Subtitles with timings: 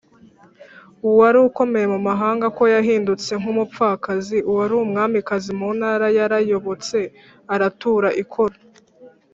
[1.07, 4.37] Uwari ukomeye mu mahanga, Ko yahindutse nk’umupfakazi!
[4.49, 6.97] Uwari umwamikazi mu ntara yarayobotse,
[7.53, 8.55] Aratura ikoro.